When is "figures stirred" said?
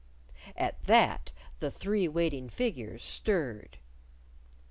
2.49-3.77